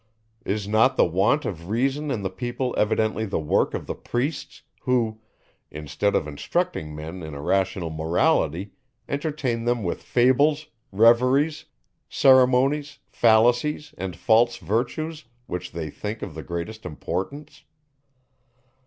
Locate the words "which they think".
15.45-16.23